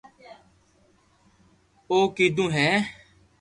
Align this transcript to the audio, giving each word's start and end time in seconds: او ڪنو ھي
او 1.89 1.97
ڪنو 2.15 2.45
ھي 2.55 2.69